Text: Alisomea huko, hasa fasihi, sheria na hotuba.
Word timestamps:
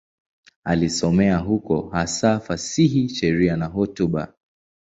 Alisomea 0.63 1.37
huko, 1.37 1.89
hasa 1.89 2.39
fasihi, 2.39 3.09
sheria 3.09 3.57
na 3.57 3.65
hotuba. 3.65 4.33